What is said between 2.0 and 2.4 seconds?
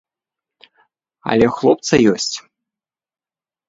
ёсць.